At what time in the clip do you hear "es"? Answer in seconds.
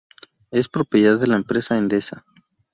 0.49-0.67